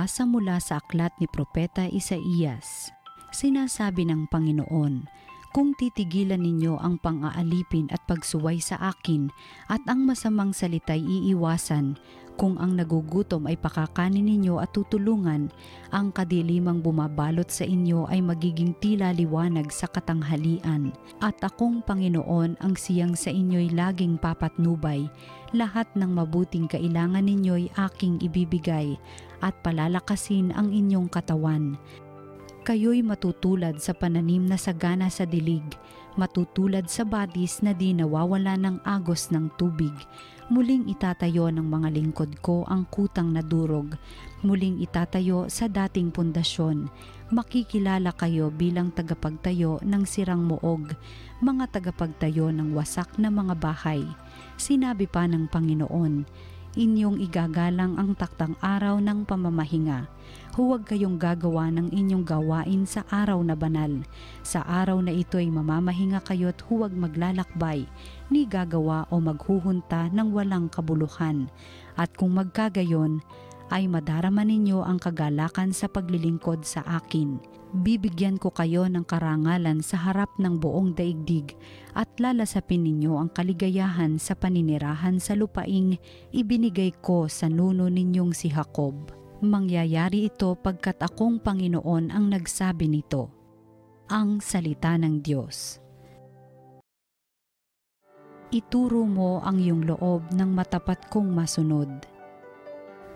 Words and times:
Binabasa 0.00 0.24
mula 0.24 0.56
sa 0.64 0.80
aklat 0.80 1.12
ni 1.20 1.28
Propeta 1.28 1.84
Isaías. 1.84 2.88
Sinasabi 3.36 4.08
ng 4.08 4.32
Panginoon, 4.32 5.04
Kung 5.52 5.76
titigilan 5.76 6.40
ninyo 6.40 6.80
ang 6.80 6.96
pang-aalipin 6.96 7.92
at 7.92 8.00
pagsuway 8.08 8.64
sa 8.64 8.80
akin 8.80 9.28
at 9.68 9.84
ang 9.84 10.08
masamang 10.08 10.56
salita'y 10.56 11.04
iiwasan, 11.04 12.00
kung 12.40 12.56
ang 12.56 12.72
nagugutom 12.72 13.44
ay 13.52 13.60
pakakanin 13.60 14.24
ninyo 14.24 14.64
at 14.64 14.72
tutulungan, 14.72 15.52
ang 15.92 16.08
kadilimang 16.08 16.80
bumabalot 16.80 17.52
sa 17.52 17.68
inyo 17.68 18.08
ay 18.08 18.24
magiging 18.24 18.72
tila 18.80 19.12
liwanag 19.12 19.68
sa 19.68 19.84
katanghalian. 19.84 20.88
At 21.20 21.36
akong 21.44 21.84
Panginoon 21.84 22.56
ang 22.64 22.74
siyang 22.80 23.12
sa 23.12 23.28
inyo'y 23.28 23.76
laging 23.76 24.16
papatnubay, 24.16 25.04
lahat 25.52 25.84
ng 25.92 26.16
mabuting 26.16 26.64
kailangan 26.64 27.28
ninyo'y 27.28 27.68
aking 27.76 28.16
ibibigay 28.24 28.96
at 29.44 29.52
palalakasin 29.60 30.48
ang 30.56 30.72
inyong 30.72 31.12
katawan. 31.12 31.76
Kayo'y 32.64 33.04
matutulad 33.04 33.84
sa 33.84 33.92
pananim 33.92 34.48
na 34.48 34.56
sagana 34.56 35.12
sa 35.12 35.28
dilig, 35.28 35.64
matutulad 36.18 36.88
sa 36.90 37.06
batis 37.06 37.62
na 37.62 37.76
di 37.76 37.94
nawawala 37.94 38.56
ng 38.58 38.82
agos 38.82 39.30
ng 39.30 39.50
tubig. 39.54 39.92
Muling 40.50 40.90
itatayo 40.90 41.46
ng 41.46 41.62
mga 41.62 41.94
lingkod 41.94 42.42
ko 42.42 42.66
ang 42.66 42.82
kutang 42.90 43.30
na 43.30 43.38
durog, 43.38 43.94
muling 44.42 44.82
itatayo 44.82 45.46
sa 45.46 45.70
dating 45.70 46.10
pundasyon. 46.10 46.90
Makikilala 47.30 48.10
kayo 48.18 48.50
bilang 48.50 48.90
tagapagtayo 48.90 49.78
ng 49.86 50.02
sirang 50.02 50.42
moog, 50.42 50.90
mga 51.38 51.70
tagapagtayo 51.70 52.50
ng 52.50 52.74
wasak 52.74 53.14
na 53.14 53.30
mga 53.30 53.54
bahay. 53.62 54.02
Sinabi 54.58 55.06
pa 55.06 55.30
ng 55.30 55.46
Panginoon, 55.46 56.26
inyong 56.74 57.22
igagalang 57.22 57.94
ang 57.98 58.18
taktang 58.18 58.58
araw 58.58 58.98
ng 58.98 59.22
pamamahinga. 59.26 60.10
Huwag 60.60 60.92
kayong 60.92 61.16
gagawa 61.16 61.72
ng 61.72 61.88
inyong 61.88 62.20
gawain 62.20 62.84
sa 62.84 63.00
araw 63.08 63.40
na 63.40 63.56
banal. 63.56 64.04
Sa 64.44 64.60
araw 64.60 65.00
na 65.00 65.08
ito'y 65.08 65.48
mamamahinga 65.48 66.20
kayo't 66.20 66.60
huwag 66.68 66.92
maglalakbay, 66.92 67.88
ni 68.28 68.44
gagawa 68.44 69.08
o 69.08 69.24
maghuhunta 69.24 70.12
ng 70.12 70.28
walang 70.36 70.68
kabuluhan. 70.68 71.48
At 71.96 72.12
kung 72.12 72.36
magkagayon, 72.36 73.24
ay 73.72 73.88
madarama 73.88 74.44
ninyo 74.44 74.84
ang 74.84 75.00
kagalakan 75.00 75.72
sa 75.72 75.88
paglilingkod 75.88 76.68
sa 76.68 76.84
akin. 76.84 77.40
Bibigyan 77.80 78.36
ko 78.36 78.52
kayo 78.52 78.84
ng 78.84 79.08
karangalan 79.08 79.80
sa 79.80 79.96
harap 80.12 80.28
ng 80.36 80.60
buong 80.60 80.92
daigdig 80.92 81.56
at 81.96 82.12
lalasapin 82.20 82.84
ninyo 82.84 83.16
ang 83.16 83.32
kaligayahan 83.32 84.20
sa 84.20 84.36
paninirahan 84.36 85.24
sa 85.24 85.32
lupaing 85.32 85.96
ibinigay 86.36 86.92
ko 87.00 87.32
sa 87.32 87.48
nuno 87.48 87.88
ninyong 87.88 88.36
si 88.36 88.52
Jacob. 88.52 89.19
Mangyayari 89.40 90.28
ito 90.28 90.52
pagkat 90.52 91.00
akong 91.00 91.40
Panginoon 91.40 92.12
ang 92.12 92.28
nagsabi 92.28 92.92
nito. 92.92 93.32
Ang 94.12 94.44
Salita 94.44 95.00
ng 95.00 95.24
Diyos 95.24 95.80
Ituro 98.50 99.06
mo 99.06 99.38
ang 99.40 99.62
iyong 99.62 99.86
loob 99.86 100.34
ng 100.34 100.50
matapat 100.50 101.06
kong 101.06 101.30
masunod 101.30 101.88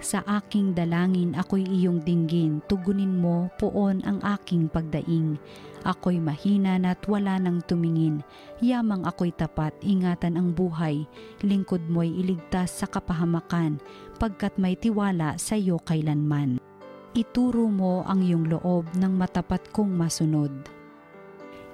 sa 0.05 0.21
aking 0.29 0.77
dalangin 0.77 1.33
ako'y 1.33 1.65
iyong 1.65 2.05
dinggin, 2.05 2.61
tugunin 2.69 3.17
mo 3.17 3.49
poon 3.57 4.05
ang 4.05 4.21
aking 4.21 4.69
pagdaing. 4.69 5.41
Ako'y 5.89 6.21
mahina 6.21 6.77
na't 6.77 7.01
wala 7.09 7.41
nang 7.41 7.65
tumingin, 7.65 8.21
yamang 8.61 9.09
ako'y 9.09 9.33
tapat, 9.33 9.73
ingatan 9.81 10.37
ang 10.37 10.53
buhay, 10.53 11.09
lingkod 11.41 11.81
mo'y 11.89 12.13
iligtas 12.21 12.85
sa 12.85 12.87
kapahamakan, 12.89 13.81
pagkat 14.21 14.53
may 14.61 14.77
tiwala 14.77 15.41
sa 15.41 15.57
iyo 15.57 15.81
kailanman. 15.81 16.61
Ituro 17.17 17.73
mo 17.73 18.05
ang 18.05 18.21
iyong 18.21 18.53
loob 18.53 18.85
ng 19.01 19.13
matapat 19.17 19.65
kong 19.73 19.97
masunod. 19.97 20.74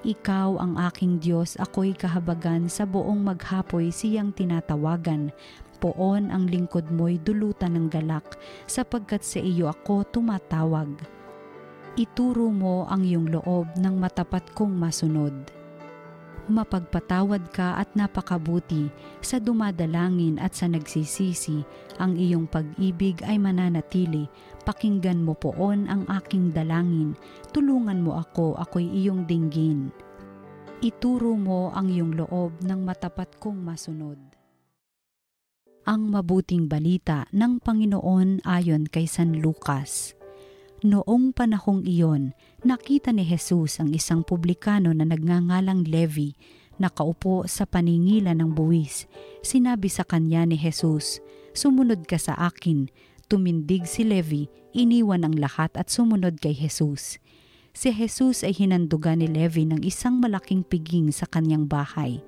Ikaw 0.01 0.57
ang 0.57 0.81
aking 0.81 1.21
Diyos, 1.21 1.57
ako'y 1.61 1.93
kahabagan 1.93 2.65
sa 2.65 2.89
buong 2.89 3.21
maghapoy 3.21 3.93
siyang 3.93 4.33
tinatawagan 4.33 5.29
poon 5.81 6.29
ang 6.29 6.45
lingkod 6.45 6.93
mo'y 6.93 7.17
dulutan 7.17 7.73
ng 7.73 7.89
galak, 7.89 8.37
sapagkat 8.69 9.25
sa 9.25 9.41
iyo 9.41 9.67
ako 9.67 10.05
tumatawag. 10.13 10.93
Ituro 11.97 12.53
mo 12.53 12.85
ang 12.87 13.03
iyong 13.03 13.33
loob 13.33 13.67
ng 13.75 13.97
matapat 13.97 14.45
kong 14.53 14.71
masunod. 14.77 15.33
Mapagpatawad 16.51 17.55
ka 17.55 17.79
at 17.79 17.95
napakabuti 17.95 18.91
sa 19.23 19.39
dumadalangin 19.39 20.35
at 20.35 20.51
sa 20.51 20.67
nagsisisi, 20.67 21.63
ang 21.95 22.19
iyong 22.19 22.51
pag-ibig 22.51 23.23
ay 23.23 23.39
mananatili. 23.39 24.27
Pakinggan 24.67 25.23
mo 25.23 25.31
poon 25.31 25.87
ang 25.87 26.03
aking 26.11 26.51
dalangin, 26.51 27.15
tulungan 27.55 28.03
mo 28.03 28.19
ako, 28.19 28.59
ako'y 28.59 28.83
iyong 28.83 29.23
dinggin. 29.23 29.95
Ituro 30.83 31.39
mo 31.39 31.71
ang 31.71 31.87
iyong 31.87 32.19
loob 32.19 32.59
ng 32.59 32.83
matapat 32.83 33.39
kong 33.39 33.63
masunod 33.63 34.19
ang 35.81 36.13
mabuting 36.13 36.69
balita 36.69 37.25
ng 37.33 37.57
Panginoon 37.57 38.45
ayon 38.45 38.85
kay 38.85 39.09
San 39.09 39.41
Lucas. 39.41 40.20
Noong 40.81 41.29
panahong 41.37 41.85
iyon, 41.85 42.33
nakita 42.65 43.13
ni 43.13 43.21
Jesus 43.21 43.77
ang 43.77 43.93
isang 43.93 44.25
publikano 44.25 44.89
na 44.91 45.05
nagngangalang 45.05 45.85
Levi, 45.85 46.33
nakaupo 46.81 47.45
sa 47.45 47.69
paningilan 47.69 48.41
ng 48.41 48.51
buwis. 48.57 49.05
Sinabi 49.45 49.93
sa 49.93 50.01
kanya 50.01 50.41
ni 50.49 50.57
Jesus, 50.57 51.21
Sumunod 51.53 52.09
ka 52.09 52.17
sa 52.17 52.33
akin. 52.33 52.89
Tumindig 53.29 53.85
si 53.85 54.01
Levi, 54.01 54.49
iniwan 54.73 55.23
ang 55.23 55.37
lahat 55.37 55.71
at 55.77 55.93
sumunod 55.93 56.41
kay 56.41 56.57
Jesus. 56.57 57.21
Si 57.71 57.93
Jesus 57.93 58.41
ay 58.41 58.51
hinandugan 58.51 59.21
ni 59.21 59.29
Levi 59.29 59.69
ng 59.69 59.85
isang 59.85 60.19
malaking 60.19 60.65
piging 60.65 61.13
sa 61.13 61.29
kanyang 61.29 61.69
bahay 61.69 62.19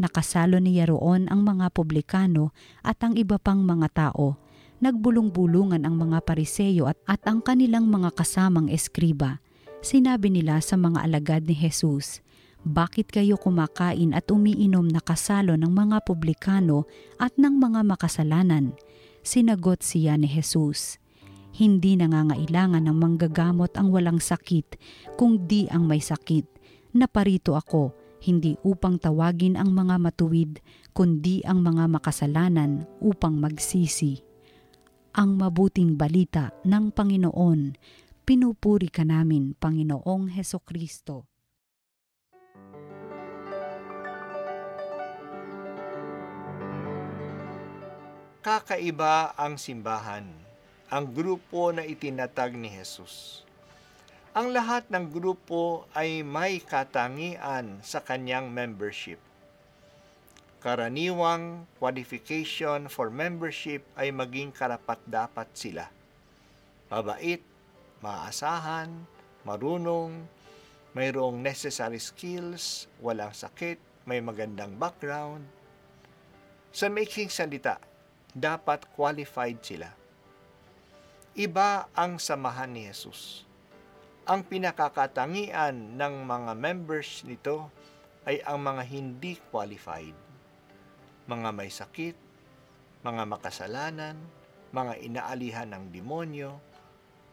Nakasalo 0.00 0.56
niya 0.58 0.88
roon 0.88 1.28
ang 1.28 1.44
mga 1.44 1.70
publikano 1.70 2.50
at 2.80 2.98
ang 3.04 3.14
iba 3.18 3.36
pang 3.36 3.60
mga 3.60 4.10
tao. 4.10 4.41
Nagbulong-bulungan 4.82 5.86
ang 5.86 5.94
mga 5.94 6.26
pariseyo 6.26 6.90
at, 6.90 6.98
at 7.06 7.22
ang 7.30 7.38
kanilang 7.38 7.86
mga 7.86 8.18
kasamang 8.18 8.66
eskriba. 8.66 9.38
Sinabi 9.78 10.26
nila 10.26 10.58
sa 10.58 10.74
mga 10.74 11.06
alagad 11.06 11.46
ni 11.46 11.54
Jesus, 11.54 12.18
Bakit 12.66 13.14
kayo 13.14 13.38
kumakain 13.38 14.10
at 14.10 14.26
umiinom 14.34 14.90
na 14.90 14.98
kasalo 14.98 15.54
ng 15.54 15.70
mga 15.70 16.02
publikano 16.02 16.90
at 17.22 17.30
ng 17.38 17.62
mga 17.62 17.86
makasalanan? 17.86 18.74
Sinagot 19.22 19.86
siya 19.86 20.18
ni 20.18 20.26
Jesus, 20.26 20.98
Hindi 21.54 21.94
nangangailangan 21.94 22.82
ng 22.82 22.96
manggagamot 22.98 23.78
ang 23.78 23.94
walang 23.94 24.18
sakit, 24.18 24.82
kung 25.14 25.46
di 25.46 25.70
ang 25.70 25.86
may 25.86 26.02
sakit. 26.02 26.50
Naparito 26.90 27.54
ako 27.54 27.94
hindi 28.22 28.58
upang 28.66 28.98
tawagin 28.98 29.54
ang 29.54 29.70
mga 29.70 29.98
matuwid, 29.98 30.58
kundi 30.90 31.42
ang 31.46 31.62
mga 31.62 31.86
makasalanan 31.86 32.82
upang 32.98 33.38
magsisi. 33.38 34.31
Ang 35.12 35.36
mabuting 35.36 36.00
balita 36.00 36.56
ng 36.64 36.88
Panginoon, 36.88 37.76
pinupuri 38.24 38.88
ka 38.88 39.04
namin, 39.04 39.52
Panginoong 39.52 40.32
Heso 40.32 40.56
Kristo. 40.64 41.28
Kakaiba 48.40 49.36
ang 49.36 49.60
simbahan, 49.60 50.24
ang 50.88 51.04
grupo 51.12 51.76
na 51.76 51.84
itinatag 51.84 52.56
ni 52.56 52.72
Jesus. 52.72 53.44
Ang 54.32 54.56
lahat 54.56 54.88
ng 54.88 55.12
grupo 55.12 55.84
ay 55.92 56.24
may 56.24 56.56
katangian 56.56 57.84
sa 57.84 58.00
kanyang 58.00 58.48
membership. 58.48 59.20
Karaniwang 60.62 61.66
qualification 61.82 62.86
for 62.86 63.10
membership 63.10 63.82
ay 63.98 64.14
maging 64.14 64.54
karapat-dapat 64.54 65.50
sila. 65.58 65.90
Mabait, 66.86 67.42
maasahan, 67.98 68.94
marunong, 69.42 70.22
mayroong 70.94 71.42
necessary 71.42 71.98
skills, 71.98 72.86
walang 73.02 73.34
sakit, 73.34 73.82
may 74.06 74.22
magandang 74.22 74.78
background. 74.78 75.42
Sa 76.70 76.86
making 76.86 77.26
salita, 77.26 77.82
dapat 78.30 78.86
qualified 78.94 79.58
sila. 79.66 79.90
Iba 81.34 81.90
ang 81.90 82.22
samahan 82.22 82.70
ni 82.70 82.86
Jesus 82.86 83.50
ang 84.22 84.46
pinakakatangian 84.46 85.98
ng 85.98 86.14
mga 86.22 86.52
members 86.54 87.26
nito 87.26 87.66
ay 88.22 88.38
ang 88.46 88.62
mga 88.62 88.82
hindi 88.86 89.34
qualified. 89.50 90.21
Mga 91.30 91.48
may 91.54 91.70
sakit, 91.70 92.16
mga 93.06 93.22
makasalanan, 93.26 94.16
mga 94.74 94.98
inaalihan 95.02 95.68
ng 95.70 95.92
demonyo, 95.94 96.58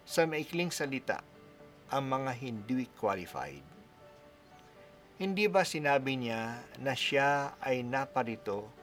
sa 0.06 0.26
maikling 0.26 0.74
salita, 0.74 1.22
ang 1.90 2.06
mga 2.06 2.32
hindi 2.38 2.86
qualified. 2.98 3.66
Hindi 5.20 5.46
ba 5.52 5.66
sinabi 5.66 6.16
niya 6.16 6.64
na 6.80 6.94
siya 6.96 7.58
ay 7.60 7.84
naparito 7.84 8.80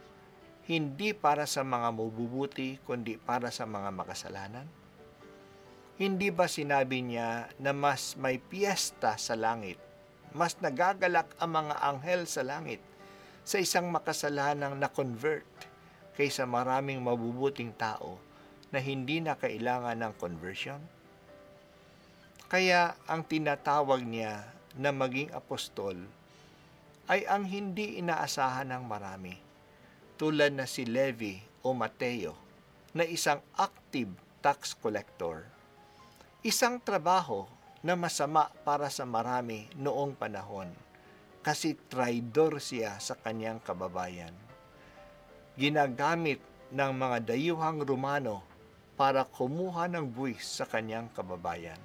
hindi 0.67 1.15
para 1.15 1.47
sa 1.47 1.63
mga 1.63 1.95
mabubuti 1.95 2.83
kundi 2.83 3.23
para 3.23 3.55
sa 3.55 3.71
mga 3.71 3.95
makasalanan? 3.95 4.67
Hindi 5.95 6.35
ba 6.35 6.51
sinabi 6.51 7.07
niya 7.07 7.47
na 7.63 7.71
mas 7.71 8.19
may 8.19 8.43
piyesta 8.43 9.15
sa 9.15 9.39
langit, 9.39 9.79
mas 10.35 10.59
nagagalak 10.59 11.31
ang 11.39 11.55
mga 11.55 11.75
anghel 11.87 12.27
sa 12.27 12.43
langit 12.43 12.83
sa 13.47 13.63
isang 13.63 13.87
makasalanang 13.95 14.75
na-convert 14.75 15.47
kaysa 16.19 16.43
maraming 16.51 16.99
mabubuting 16.99 17.71
tao 17.79 18.19
na 18.75 18.83
hindi 18.83 19.23
na 19.23 19.39
kailangan 19.39 19.95
ng 19.95 20.13
conversion? 20.19 20.83
Kaya 22.51 22.99
ang 23.07 23.23
tinatawag 23.23 24.03
niya 24.03 24.43
na 24.75 24.91
maging 24.91 25.31
apostol 25.31 25.95
ay 27.07 27.23
ang 27.31 27.47
hindi 27.47 28.03
inaasahan 28.03 28.75
ng 28.75 28.83
marami, 28.83 29.39
tulad 30.19 30.51
na 30.51 30.67
si 30.67 30.83
Levi 30.83 31.39
o 31.63 31.71
Mateo 31.71 32.35
na 32.91 33.07
isang 33.07 33.39
active 33.55 34.11
tax 34.43 34.75
collector 34.75 35.47
Isang 36.47 36.79
trabaho 36.79 37.43
na 37.83 37.99
masama 37.99 38.47
para 38.63 38.87
sa 38.87 39.03
marami 39.03 39.67
noong 39.75 40.15
panahon 40.15 40.71
kasi 41.47 41.79
traidor 41.87 42.59
siya 42.59 42.99
sa 42.99 43.15
kanyang 43.15 43.63
kababayan. 43.63 44.35
Ginagamit 45.55 46.43
ng 46.75 46.91
mga 46.91 47.23
dayuhang 47.23 47.87
Romano 47.87 48.43
para 48.99 49.23
kumuha 49.23 49.87
ng 49.87 50.11
buwis 50.11 50.43
sa 50.43 50.67
kanyang 50.67 51.07
kababayan. 51.15 51.79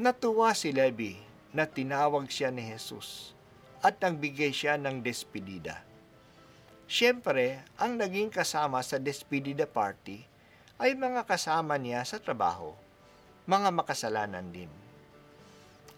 Natuwa 0.00 0.56
si 0.56 0.72
Levi 0.72 1.20
na 1.52 1.68
tinawag 1.68 2.32
siya 2.32 2.48
ni 2.48 2.64
Jesus 2.64 3.36
at 3.84 4.00
nagbigay 4.00 4.56
siya 4.56 4.80
ng 4.80 5.04
despedida. 5.04 5.84
Siyempre, 6.88 7.60
ang 7.76 8.00
naging 8.00 8.32
kasama 8.32 8.80
sa 8.80 8.96
despedida 8.96 9.68
party 9.68 10.24
ay 10.80 10.96
mga 10.96 11.28
kasama 11.28 11.76
niya 11.76 12.00
sa 12.08 12.16
trabaho, 12.16 12.72
mga 13.44 13.68
makasalanan 13.68 14.48
din. 14.48 14.72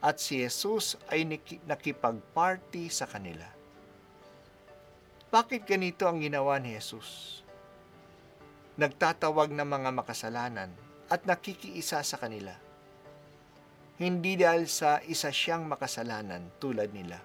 At 0.04 0.20
si 0.20 0.44
Jesus 0.44 1.00
ay 1.08 1.24
nakipag-party 1.64 2.92
sa 2.92 3.08
kanila. 3.08 3.48
Bakit 5.32 5.64
ganito 5.64 6.04
ang 6.04 6.20
ginawa 6.20 6.60
ni 6.60 6.76
Jesus? 6.76 7.40
Nagtatawag 8.76 9.48
ng 9.48 9.64
mga 9.64 9.90
makasalanan 9.96 10.68
at 11.08 11.24
nakikiisa 11.24 12.04
sa 12.04 12.20
kanila. 12.20 12.52
Hindi 13.96 14.36
dahil 14.36 14.68
sa 14.68 15.00
isa 15.08 15.32
siyang 15.32 15.64
makasalanan 15.64 16.52
tulad 16.60 16.92
nila. 16.92 17.16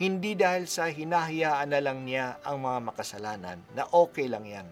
Hindi 0.00 0.34
dahil 0.34 0.66
sa 0.66 0.90
hinahayaan 0.90 1.70
na 1.70 1.80
lang 1.84 2.02
niya 2.02 2.42
ang 2.42 2.66
mga 2.66 2.78
makasalanan 2.90 3.60
na 3.76 3.84
okay 3.94 4.26
lang 4.26 4.48
yan 4.48 4.68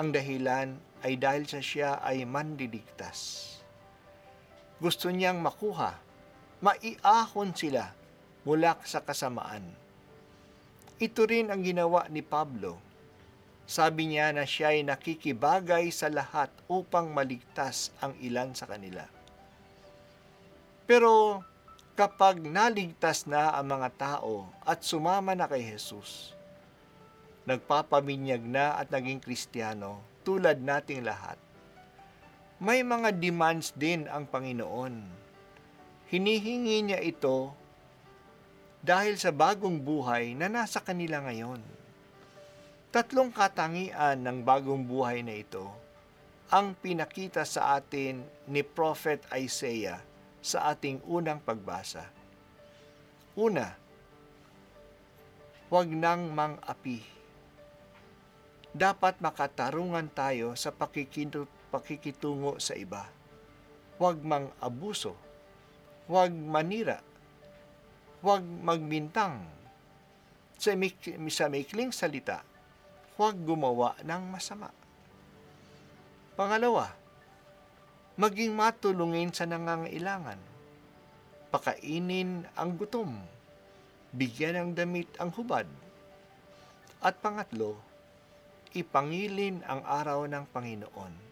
ang 0.00 0.16
dahilan 0.16 0.78
ay 1.02 1.18
dahil 1.18 1.44
sa 1.44 1.58
siya 1.58 2.00
ay 2.00 2.22
mandiligtas. 2.24 3.49
Gusto 4.80 5.12
niyang 5.12 5.44
makuha, 5.44 6.00
maiahon 6.64 7.52
sila 7.52 7.92
mula 8.48 8.80
sa 8.80 9.04
kasamaan. 9.04 9.60
Ito 10.96 11.28
rin 11.28 11.52
ang 11.52 11.60
ginawa 11.60 12.08
ni 12.08 12.24
Pablo. 12.24 12.80
Sabi 13.68 14.08
niya 14.08 14.32
na 14.32 14.48
siya 14.48 14.72
ay 14.72 14.84
nakikibagay 14.88 15.92
sa 15.92 16.08
lahat 16.08 16.48
upang 16.64 17.12
maligtas 17.12 17.92
ang 18.00 18.16
ilan 18.24 18.56
sa 18.56 18.64
kanila. 18.64 19.04
Pero 20.88 21.44
kapag 21.92 22.40
naligtas 22.40 23.28
na 23.28 23.52
ang 23.52 23.76
mga 23.76 23.88
tao 24.00 24.48
at 24.64 24.80
sumama 24.80 25.36
na 25.36 25.44
kay 25.44 25.60
Jesus, 25.60 26.32
nagpapabinyag 27.44 28.42
na 28.42 28.80
at 28.80 28.88
naging 28.88 29.20
kristyano 29.20 30.00
tulad 30.24 30.56
nating 30.60 31.04
lahat. 31.04 31.36
May 32.60 32.84
mga 32.84 33.16
demands 33.16 33.72
din 33.72 34.04
ang 34.04 34.28
Panginoon. 34.28 35.00
Hinihingi 36.12 36.84
niya 36.84 37.00
ito 37.00 37.56
dahil 38.84 39.16
sa 39.16 39.32
bagong 39.32 39.80
buhay 39.80 40.36
na 40.36 40.52
nasa 40.52 40.84
kanila 40.84 41.24
ngayon. 41.24 41.64
Tatlong 42.92 43.32
katangian 43.32 44.20
ng 44.20 44.44
bagong 44.44 44.84
buhay 44.84 45.24
na 45.24 45.40
ito 45.40 45.72
ang 46.52 46.76
pinakita 46.76 47.48
sa 47.48 47.80
atin 47.80 48.20
ni 48.44 48.60
Prophet 48.60 49.24
Isaiah 49.32 50.04
sa 50.44 50.68
ating 50.76 51.00
unang 51.08 51.40
pagbasa. 51.40 52.12
Una, 53.40 53.72
huwag 55.72 55.88
nang 55.88 56.28
mang-api 56.28 57.00
dapat 58.76 59.16
makatarungan 59.24 60.12
tayo 60.12 60.52
sa 60.60 60.68
pakikitungo 61.70 62.58
sa 62.58 62.74
iba. 62.74 63.06
Huwag 63.96 64.20
mang 64.26 64.50
abuso, 64.58 65.14
huwag 66.10 66.34
manira, 66.34 66.98
huwag 68.20 68.42
magbintang. 68.42 69.46
Sa, 70.60 70.76
mik- 70.76 71.16
sa 71.32 71.48
maikling 71.48 71.88
salita, 71.88 72.44
huwag 73.16 73.32
gumawa 73.40 73.96
ng 74.04 74.22
masama. 74.28 74.68
Pangalawa, 76.36 76.92
maging 78.20 78.52
matulungin 78.52 79.32
sa 79.32 79.48
nangangailangan. 79.48 80.36
Pakainin 81.48 82.44
ang 82.52 82.76
gutom. 82.76 83.16
Bigyan 84.12 84.58
ng 84.58 84.70
damit 84.76 85.08
ang 85.16 85.32
hubad. 85.32 85.64
At 87.00 87.16
pangatlo, 87.24 87.80
ipangilin 88.76 89.64
ang 89.64 89.80
araw 89.86 90.28
ng 90.28 90.44
Panginoon. 90.52 91.29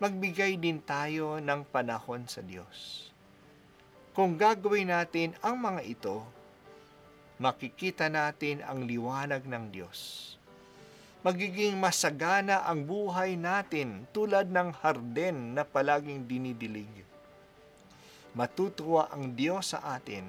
Magbigay 0.00 0.56
din 0.56 0.80
tayo 0.80 1.36
ng 1.44 1.60
panahon 1.68 2.24
sa 2.24 2.40
Diyos. 2.40 3.08
Kung 4.16 4.40
gagawin 4.40 4.88
natin 4.88 5.36
ang 5.44 5.60
mga 5.60 5.84
ito, 5.84 6.24
makikita 7.36 8.08
natin 8.08 8.64
ang 8.64 8.88
liwanag 8.88 9.44
ng 9.44 9.64
Diyos. 9.68 10.32
Magiging 11.20 11.76
masagana 11.76 12.64
ang 12.64 12.88
buhay 12.88 13.36
natin 13.36 14.08
tulad 14.08 14.48
ng 14.48 14.72
harden 14.80 15.52
na 15.52 15.68
palaging 15.68 16.24
dinidilig. 16.24 16.88
Matutuwa 18.32 19.12
ang 19.12 19.36
Diyos 19.36 19.76
sa 19.76 19.84
atin 20.00 20.24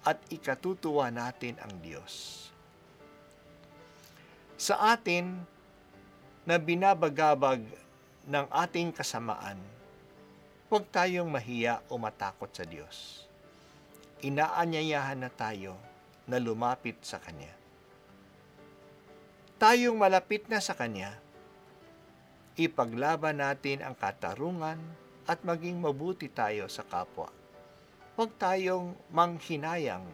at 0.00 0.16
ikatutuwa 0.32 1.12
natin 1.12 1.60
ang 1.60 1.76
Diyos 1.84 2.44
sa 4.64 4.96
atin 4.96 5.44
na 6.48 6.56
binabagabag 6.56 7.60
ng 8.24 8.46
ating 8.48 8.90
kasamaan, 8.90 9.60
huwag 10.72 10.84
tayong 10.88 11.28
mahiya 11.28 11.84
o 11.92 12.00
matakot 12.00 12.48
sa 12.52 12.64
Diyos. 12.64 13.24
Inaanyayahan 14.24 15.20
na 15.20 15.30
tayo 15.32 15.76
na 16.24 16.40
lumapit 16.40 16.96
sa 17.04 17.20
Kanya. 17.20 17.52
Tayong 19.60 19.96
malapit 19.96 20.48
na 20.48 20.58
sa 20.58 20.72
Kanya, 20.72 21.14
ipaglaban 22.56 23.44
natin 23.44 23.84
ang 23.84 23.92
katarungan 23.92 24.80
at 25.28 25.44
maging 25.44 25.80
mabuti 25.80 26.32
tayo 26.32 26.68
sa 26.72 26.84
kapwa. 26.84 27.28
Huwag 28.16 28.32
tayong 28.40 28.96
manghinayang 29.12 30.04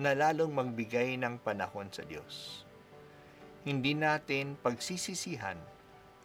na 0.00 0.16
lalong 0.16 0.54
magbigay 0.54 1.20
ng 1.20 1.42
panahon 1.42 1.90
sa 1.92 2.06
Diyos 2.06 2.68
hindi 3.68 3.92
natin 3.92 4.56
pagsisisihan 4.64 5.60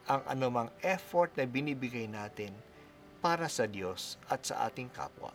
ang 0.07 0.21
anumang 0.27 0.69
effort 0.83 1.31
na 1.39 1.47
binibigay 1.47 2.07
natin 2.07 2.51
para 3.23 3.47
sa 3.47 3.63
Diyos 3.63 4.19
at 4.27 4.43
sa 4.43 4.67
ating 4.67 4.91
kapwa. 4.91 5.31